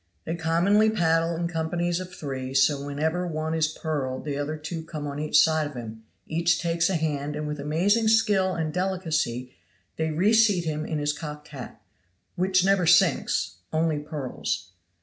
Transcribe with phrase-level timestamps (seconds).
[0.25, 4.57] They commonly paddle in companies of three; so then whenever one is purled the other
[4.57, 8.55] two come on each side of him, each takes a hand and with amazing skill
[8.55, 9.53] and delicacy
[9.97, 11.79] they reseat him in his cocked hat,
[12.35, 14.71] which never sinks only purls.